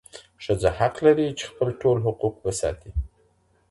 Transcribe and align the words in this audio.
ښځه 0.43 0.69
حق 0.79 0.95
لري 1.05 1.27
چې 1.39 1.43
خپل 1.51 1.67
ټول 1.81 1.97
حقوق 2.05 2.35
وساتي. 2.45 2.91